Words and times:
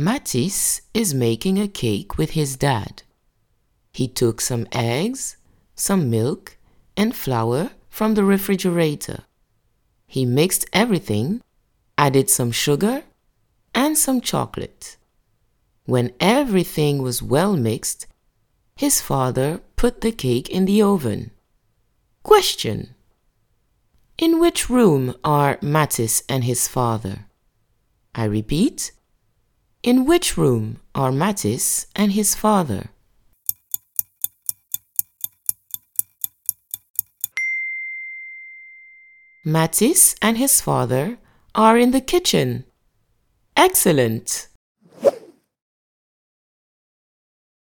Matisse 0.00 0.80
is 0.94 1.12
making 1.12 1.58
a 1.58 1.68
cake 1.68 2.16
with 2.16 2.30
his 2.30 2.56
dad. 2.56 3.02
He 3.92 4.08
took 4.08 4.40
some 4.40 4.66
eggs, 4.72 5.36
some 5.74 6.08
milk, 6.08 6.56
and 6.96 7.14
flour 7.14 7.72
from 7.90 8.14
the 8.14 8.24
refrigerator. 8.24 9.24
He 10.06 10.24
mixed 10.24 10.64
everything, 10.72 11.42
added 11.98 12.30
some 12.30 12.50
sugar, 12.50 13.04
and 13.74 13.98
some 13.98 14.22
chocolate. 14.22 14.96
When 15.84 16.14
everything 16.18 17.02
was 17.02 17.22
well 17.22 17.54
mixed, 17.54 18.06
his 18.76 19.02
father 19.02 19.60
put 19.76 20.00
the 20.00 20.12
cake 20.12 20.48
in 20.48 20.64
the 20.64 20.80
oven. 20.80 21.30
Question 22.22 22.94
In 24.16 24.40
which 24.40 24.70
room 24.70 25.14
are 25.22 25.58
Matisse 25.60 26.22
and 26.26 26.44
his 26.44 26.68
father? 26.68 27.26
I 28.14 28.24
repeat, 28.24 28.92
in 29.82 30.04
which 30.04 30.36
room 30.36 30.80
are 30.94 31.10
Matisse 31.10 31.86
and 31.96 32.12
his 32.12 32.34
father? 32.34 32.90
Matisse 39.42 40.14
and 40.20 40.36
his 40.36 40.60
father 40.60 41.18
are 41.54 41.78
in 41.78 41.92
the 41.92 42.00
kitchen. 42.02 42.64
Excellent! 43.56 44.49